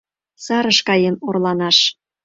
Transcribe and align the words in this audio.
Сарыш 0.43 0.79
каен 0.87 1.15
орланаш. 1.27 1.77